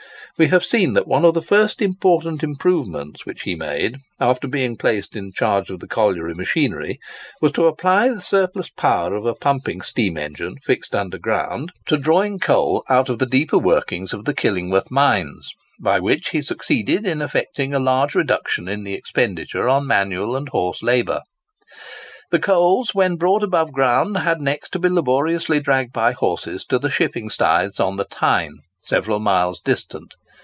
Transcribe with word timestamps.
We 0.37 0.47
have 0.47 0.65
seen 0.65 0.93
that 0.93 1.07
one 1.07 1.23
of 1.23 1.35
the 1.35 1.41
first 1.43 1.83
important 1.83 2.41
improvements 2.41 3.27
which 3.27 3.43
he 3.43 3.53
made, 3.53 3.97
after 4.19 4.47
being 4.47 4.75
placed 4.75 5.15
in 5.15 5.33
charge 5.33 5.69
of 5.69 5.81
the 5.81 5.87
colliery 5.87 6.33
machinery, 6.33 6.97
was 7.41 7.51
to 7.51 7.67
apply 7.67 8.09
the 8.09 8.21
surplus 8.21 8.71
power 8.71 9.13
of 9.13 9.25
a 9.27 9.35
pumping 9.35 9.81
steam 9.81 10.17
engine, 10.17 10.55
fixed 10.63 10.95
underground, 10.95 11.73
to 11.85 11.95
drawing 11.95 12.37
the 12.37 12.45
coals 12.45 12.81
out 12.89 13.07
of 13.07 13.19
the 13.19 13.27
deeper 13.27 13.59
workings 13.59 14.13
of 14.13 14.25
the 14.25 14.33
Killingworth 14.33 14.89
mines,—by 14.89 15.99
which 15.99 16.29
he 16.29 16.41
succeeded 16.41 17.05
in 17.05 17.21
effecting 17.21 17.75
a 17.75 17.79
large 17.79 18.15
reduction 18.15 18.67
in 18.67 18.83
the 18.83 18.95
expenditure 18.95 19.69
on 19.69 19.85
manual 19.85 20.35
and 20.35 20.49
horse 20.49 20.81
labour. 20.81 21.21
The 22.31 22.39
coals, 22.39 22.95
when 22.95 23.15
brought 23.17 23.43
above 23.43 23.73
ground, 23.73 24.17
had 24.19 24.41
next 24.41 24.71
to 24.71 24.79
be 24.79 24.89
laboriously 24.89 25.59
dragged 25.59 25.93
by 25.93 26.13
horses 26.13 26.65
to 26.69 26.79
the 26.79 26.89
shipping 26.89 27.29
staiths 27.29 27.79
on 27.79 27.97
the 27.97 28.05
Tyne, 28.05 28.57
several 28.81 29.19
miles 29.19 29.59
distant. 29.59 30.15